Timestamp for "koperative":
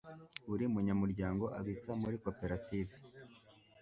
2.25-2.93